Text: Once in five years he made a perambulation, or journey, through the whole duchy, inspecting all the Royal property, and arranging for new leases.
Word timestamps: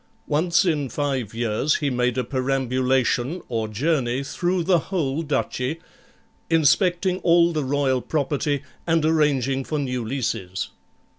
Once 0.25 0.65
in 0.65 0.89
five 0.89 1.31
years 1.31 1.75
he 1.75 1.91
made 1.91 2.17
a 2.17 2.23
perambulation, 2.23 3.39
or 3.49 3.67
journey, 3.67 4.23
through 4.23 4.63
the 4.63 4.79
whole 4.89 5.21
duchy, 5.21 5.77
inspecting 6.49 7.19
all 7.19 7.53
the 7.53 7.63
Royal 7.63 8.01
property, 8.01 8.63
and 8.87 9.05
arranging 9.05 9.63
for 9.63 9.77
new 9.77 10.03
leases. 10.03 10.69